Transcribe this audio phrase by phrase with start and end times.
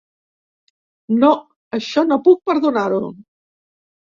[1.23, 1.29] No,
[1.79, 3.13] això no puc perdonar-ho.